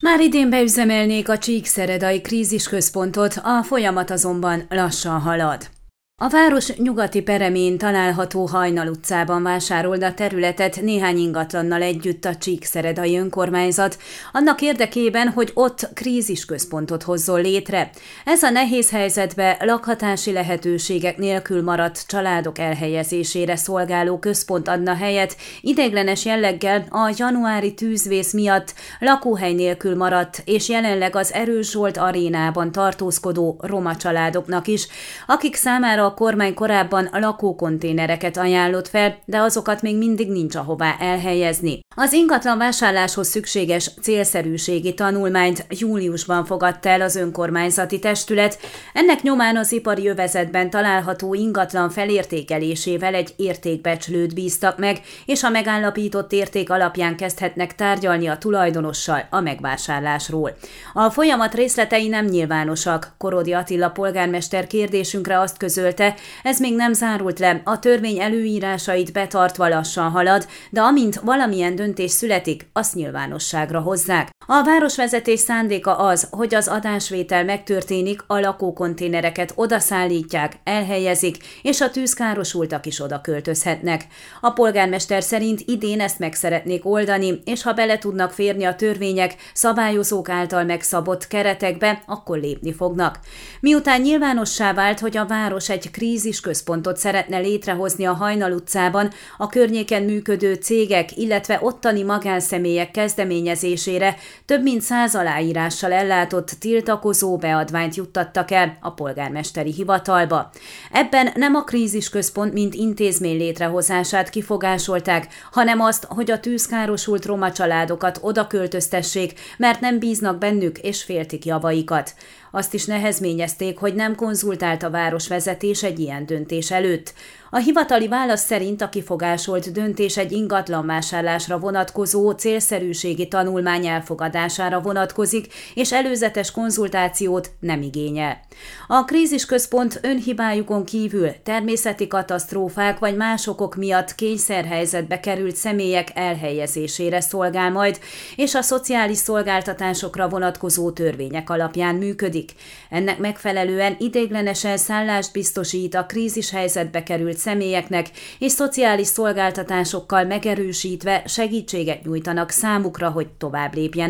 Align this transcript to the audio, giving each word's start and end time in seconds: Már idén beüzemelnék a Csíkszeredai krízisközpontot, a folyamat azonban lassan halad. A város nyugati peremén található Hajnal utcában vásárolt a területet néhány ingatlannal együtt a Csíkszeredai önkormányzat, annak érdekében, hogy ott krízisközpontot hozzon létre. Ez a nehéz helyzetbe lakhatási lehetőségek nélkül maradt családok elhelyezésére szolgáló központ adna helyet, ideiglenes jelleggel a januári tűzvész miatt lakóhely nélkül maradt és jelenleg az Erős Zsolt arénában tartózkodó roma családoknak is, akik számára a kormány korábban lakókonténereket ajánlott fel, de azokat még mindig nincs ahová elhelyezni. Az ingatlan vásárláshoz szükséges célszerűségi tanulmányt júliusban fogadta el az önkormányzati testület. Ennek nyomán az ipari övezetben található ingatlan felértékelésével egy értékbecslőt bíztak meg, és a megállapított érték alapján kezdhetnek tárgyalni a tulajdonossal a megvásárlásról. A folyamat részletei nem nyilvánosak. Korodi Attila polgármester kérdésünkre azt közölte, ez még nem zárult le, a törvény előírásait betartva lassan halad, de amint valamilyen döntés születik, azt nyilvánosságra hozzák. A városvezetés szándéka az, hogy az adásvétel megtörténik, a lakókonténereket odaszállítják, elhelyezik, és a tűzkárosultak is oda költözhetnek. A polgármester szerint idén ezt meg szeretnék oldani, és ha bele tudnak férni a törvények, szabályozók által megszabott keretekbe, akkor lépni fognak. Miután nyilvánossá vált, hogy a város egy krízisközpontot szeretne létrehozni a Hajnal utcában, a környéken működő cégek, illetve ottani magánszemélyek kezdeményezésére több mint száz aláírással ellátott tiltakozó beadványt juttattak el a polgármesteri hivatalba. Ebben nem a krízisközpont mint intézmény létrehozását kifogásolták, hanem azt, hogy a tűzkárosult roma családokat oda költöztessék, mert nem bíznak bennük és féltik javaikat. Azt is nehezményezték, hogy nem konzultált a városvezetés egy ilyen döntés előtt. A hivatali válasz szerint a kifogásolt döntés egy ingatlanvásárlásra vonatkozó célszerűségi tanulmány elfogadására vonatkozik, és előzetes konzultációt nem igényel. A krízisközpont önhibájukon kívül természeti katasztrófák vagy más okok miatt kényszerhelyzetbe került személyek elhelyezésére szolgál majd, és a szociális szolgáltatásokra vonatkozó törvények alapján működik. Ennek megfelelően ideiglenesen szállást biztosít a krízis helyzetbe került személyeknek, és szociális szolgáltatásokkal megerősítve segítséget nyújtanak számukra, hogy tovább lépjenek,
Már 0.00 0.20
idén 0.20 0.50
beüzemelnék 0.50 1.28
a 1.28 1.38
Csíkszeredai 1.38 2.20
krízisközpontot, 2.20 3.34
a 3.42 3.62
folyamat 3.62 4.10
azonban 4.10 4.62
lassan 4.68 5.20
halad. 5.20 5.79
A 6.22 6.28
város 6.28 6.76
nyugati 6.76 7.22
peremén 7.22 7.78
található 7.78 8.46
Hajnal 8.46 8.88
utcában 8.88 9.42
vásárolt 9.42 10.02
a 10.02 10.14
területet 10.14 10.80
néhány 10.80 11.18
ingatlannal 11.18 11.82
együtt 11.82 12.24
a 12.24 12.36
Csíkszeredai 12.36 13.18
önkormányzat, 13.18 13.98
annak 14.32 14.60
érdekében, 14.60 15.28
hogy 15.28 15.50
ott 15.54 15.88
krízisközpontot 15.94 17.02
hozzon 17.02 17.40
létre. 17.40 17.90
Ez 18.24 18.42
a 18.42 18.50
nehéz 18.50 18.90
helyzetbe 18.90 19.56
lakhatási 19.60 20.32
lehetőségek 20.32 21.16
nélkül 21.16 21.62
maradt 21.62 22.06
családok 22.06 22.58
elhelyezésére 22.58 23.56
szolgáló 23.56 24.18
központ 24.18 24.68
adna 24.68 24.94
helyet, 24.94 25.36
ideiglenes 25.60 26.24
jelleggel 26.24 26.86
a 26.90 27.12
januári 27.16 27.74
tűzvész 27.74 28.32
miatt 28.32 28.74
lakóhely 28.98 29.52
nélkül 29.52 29.96
maradt 29.96 30.42
és 30.44 30.68
jelenleg 30.68 31.16
az 31.16 31.32
Erős 31.32 31.70
Zsolt 31.70 31.96
arénában 31.96 32.72
tartózkodó 32.72 33.56
roma 33.60 33.96
családoknak 33.96 34.66
is, 34.66 34.86
akik 35.26 35.54
számára 35.54 36.08
a 36.10 36.14
kormány 36.14 36.54
korábban 36.54 37.08
lakókonténereket 37.12 38.36
ajánlott 38.36 38.88
fel, 38.88 39.18
de 39.24 39.38
azokat 39.38 39.82
még 39.82 39.96
mindig 39.96 40.30
nincs 40.30 40.54
ahová 40.54 40.96
elhelyezni. 40.98 41.80
Az 41.96 42.12
ingatlan 42.12 42.58
vásárláshoz 42.58 43.28
szükséges 43.28 43.90
célszerűségi 44.02 44.94
tanulmányt 44.94 45.66
júliusban 45.68 46.44
fogadta 46.44 46.88
el 46.88 47.00
az 47.00 47.16
önkormányzati 47.16 47.98
testület. 47.98 48.58
Ennek 48.92 49.22
nyomán 49.22 49.56
az 49.56 49.72
ipari 49.72 50.08
övezetben 50.08 50.70
található 50.70 51.34
ingatlan 51.34 51.90
felértékelésével 51.90 53.14
egy 53.14 53.34
értékbecslőt 53.36 54.34
bíztak 54.34 54.78
meg, 54.78 55.00
és 55.26 55.42
a 55.42 55.50
megállapított 55.50 56.32
érték 56.32 56.70
alapján 56.70 57.16
kezdhetnek 57.16 57.74
tárgyalni 57.74 58.26
a 58.26 58.38
tulajdonossal 58.38 59.26
a 59.30 59.40
megvásárlásról. 59.40 60.56
A 60.92 61.10
folyamat 61.10 61.54
részletei 61.54 62.08
nem 62.08 62.24
nyilvánosak. 62.24 63.14
Korodi 63.18 63.52
Attila 63.52 63.90
polgármester 63.90 64.66
kérdésünkre 64.66 65.40
azt 65.40 65.56
közölte, 65.56 65.99
ez 66.42 66.60
még 66.60 66.74
nem 66.74 66.92
zárult 66.92 67.38
le, 67.38 67.60
a 67.64 67.78
törvény 67.78 68.20
előírásait 68.20 69.12
betartva 69.12 69.68
lassan 69.68 70.10
halad, 70.10 70.46
de 70.70 70.80
amint 70.80 71.20
valamilyen 71.20 71.74
döntés 71.74 72.10
születik, 72.10 72.66
azt 72.72 72.94
nyilvánosságra 72.94 73.80
hozzák. 73.80 74.28
A 74.52 74.64
városvezetés 74.64 75.40
szándéka 75.40 75.96
az, 75.96 76.28
hogy 76.30 76.54
az 76.54 76.68
adásvétel 76.68 77.44
megtörténik, 77.44 78.24
a 78.26 78.38
lakókonténereket 78.38 79.52
odaszállítják, 79.54 80.52
elhelyezik, 80.64 81.36
és 81.62 81.80
a 81.80 81.90
tűzkárosultak 81.90 82.86
is 82.86 83.00
oda 83.00 83.20
költözhetnek. 83.20 84.06
A 84.40 84.50
polgármester 84.50 85.22
szerint 85.22 85.60
idén 85.66 86.00
ezt 86.00 86.18
meg 86.18 86.34
szeretnék 86.34 86.86
oldani, 86.86 87.40
és 87.44 87.62
ha 87.62 87.72
bele 87.72 87.98
tudnak 87.98 88.32
férni 88.32 88.64
a 88.64 88.74
törvények, 88.74 89.34
szabályozók 89.52 90.28
által 90.28 90.64
megszabott 90.64 91.26
keretekbe, 91.26 92.02
akkor 92.06 92.38
lépni 92.38 92.72
fognak. 92.72 93.18
Miután 93.60 94.00
nyilvánossá 94.00 94.72
vált, 94.72 95.00
hogy 95.00 95.16
a 95.16 95.26
város 95.26 95.68
egy 95.68 95.90
krízisközpontot 95.90 96.96
szeretne 96.96 97.38
létrehozni 97.38 98.04
a 98.04 98.12
Hajnal 98.12 98.52
utcában, 98.52 99.10
a 99.38 99.46
környéken 99.46 100.02
működő 100.02 100.54
cégek, 100.54 101.16
illetve 101.16 101.58
ottani 101.62 102.02
magánszemélyek 102.02 102.90
kezdeményezésére 102.90 104.16
több 104.44 104.62
mint 104.62 104.82
száz 104.82 105.14
aláírással 105.14 105.92
ellátott 105.92 106.48
tiltakozó 106.48 107.36
beadványt 107.36 107.94
juttattak 107.94 108.50
el 108.50 108.78
a 108.80 108.90
polgármesteri 108.90 109.72
hivatalba. 109.72 110.50
Ebben 110.92 111.28
nem 111.34 111.54
a 111.54 111.64
krízisközpont 111.64 112.52
mint 112.52 112.74
intézmény 112.74 113.36
létrehozását 113.36 114.30
kifogásolták, 114.30 115.28
hanem 115.52 115.80
azt, 115.80 116.04
hogy 116.08 116.30
a 116.30 116.40
tűzkárosult 116.40 117.24
roma 117.24 117.52
családokat 117.52 118.18
oda 118.22 118.46
költöztessék, 118.46 119.40
mert 119.56 119.80
nem 119.80 119.98
bíznak 119.98 120.38
bennük 120.38 120.78
és 120.78 121.02
féltik 121.02 121.44
javaikat. 121.44 122.14
Azt 122.50 122.74
is 122.74 122.84
nehezményezték, 122.84 123.78
hogy 123.78 123.94
nem 123.94 124.14
konzultált 124.14 124.82
a 124.82 124.90
városvezetés 124.90 125.82
egy 125.82 125.98
ilyen 125.98 126.26
döntés 126.26 126.70
előtt. 126.70 127.14
A 127.50 127.56
hivatali 127.56 128.08
válasz 128.08 128.44
szerint 128.44 128.82
a 128.82 128.88
kifogásolt 128.88 129.72
döntés 129.72 130.16
egy 130.16 130.32
ingatlanvásárlásra 130.32 131.58
vonatkozó 131.58 132.30
célszerűségi 132.30 133.28
tanulmány 133.28 133.88
elfogadására 134.30 134.80
vonatkozik, 134.80 135.46
és 135.74 135.92
előzetes 135.92 136.50
konzultációt 136.50 137.50
nem 137.60 137.82
igényel. 137.82 138.40
A 138.86 139.04
krízisközpont 139.04 139.98
önhibájukon 140.02 140.84
kívül 140.84 141.30
természeti 141.42 142.06
katasztrófák 142.06 142.98
vagy 142.98 143.16
más 143.16 143.46
okok 143.46 143.76
miatt 143.76 144.14
kényszerhelyzetbe 144.14 145.20
került 145.20 145.56
személyek 145.56 146.08
elhelyezésére 146.14 147.20
szolgál 147.20 147.70
majd, 147.70 148.00
és 148.36 148.54
a 148.54 148.62
szociális 148.62 149.18
szolgáltatásokra 149.18 150.28
vonatkozó 150.28 150.90
törvények 150.90 151.50
alapján 151.50 151.94
működik. 151.94 152.52
Ennek 152.90 153.18
megfelelően 153.18 153.96
ideiglenesen 153.98 154.76
szállást 154.76 155.32
biztosít 155.32 155.94
a 155.94 156.06
krízis 156.06 156.50
helyzetbe 156.50 157.02
került 157.02 157.38
személyeknek, 157.38 158.06
és 158.38 158.52
szociális 158.52 159.06
szolgáltatásokkal 159.06 160.24
megerősítve 160.24 161.22
segítséget 161.26 162.04
nyújtanak 162.04 162.50
számukra, 162.50 163.10
hogy 163.10 163.28
tovább 163.38 163.74
lépjenek, 163.74 164.09